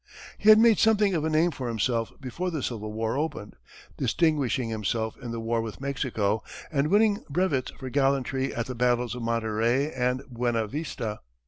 He 0.39 0.49
had 0.49 0.57
made 0.57 0.79
something 0.79 1.13
of 1.13 1.23
a 1.23 1.29
name 1.29 1.51
for 1.51 1.67
himself 1.67 2.11
before 2.19 2.49
the 2.49 2.63
Civil 2.63 2.91
War 2.91 3.15
opened, 3.19 3.55
distinguishing 3.97 4.69
himself 4.69 5.15
in 5.21 5.29
the 5.29 5.39
war 5.39 5.61
with 5.61 5.79
Mexico 5.79 6.41
and 6.71 6.87
winning 6.87 7.23
brevets 7.29 7.69
for 7.77 7.87
gallantry 7.91 8.51
at 8.51 8.65
the 8.65 8.73
battles 8.73 9.13
of 9.13 9.21
Monterey 9.21 9.91
and 9.93 10.23
Buena 10.27 10.65
Vista. 10.65 11.19